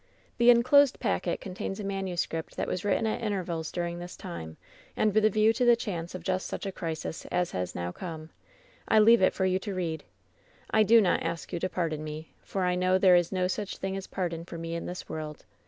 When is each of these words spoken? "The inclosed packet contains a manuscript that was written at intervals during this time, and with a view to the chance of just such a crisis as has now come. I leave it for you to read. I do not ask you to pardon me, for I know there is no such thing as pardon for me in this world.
"The 0.39 0.49
inclosed 0.49 0.99
packet 0.99 1.41
contains 1.41 1.79
a 1.79 1.83
manuscript 1.83 2.57
that 2.57 2.67
was 2.67 2.83
written 2.83 3.05
at 3.05 3.21
intervals 3.21 3.71
during 3.71 3.99
this 3.99 4.17
time, 4.17 4.57
and 4.97 5.13
with 5.13 5.23
a 5.25 5.29
view 5.29 5.53
to 5.53 5.63
the 5.63 5.75
chance 5.75 6.15
of 6.15 6.23
just 6.23 6.47
such 6.47 6.65
a 6.65 6.71
crisis 6.71 7.27
as 7.27 7.51
has 7.51 7.75
now 7.75 7.91
come. 7.91 8.31
I 8.87 8.97
leave 8.97 9.21
it 9.21 9.35
for 9.35 9.45
you 9.45 9.59
to 9.59 9.75
read. 9.75 10.03
I 10.71 10.81
do 10.81 11.01
not 11.01 11.21
ask 11.21 11.53
you 11.53 11.59
to 11.59 11.69
pardon 11.69 12.03
me, 12.03 12.29
for 12.41 12.63
I 12.63 12.73
know 12.73 12.97
there 12.97 13.15
is 13.15 13.31
no 13.31 13.47
such 13.47 13.77
thing 13.77 13.95
as 13.95 14.07
pardon 14.07 14.43
for 14.43 14.57
me 14.57 14.73
in 14.73 14.87
this 14.87 15.07
world. 15.07 15.45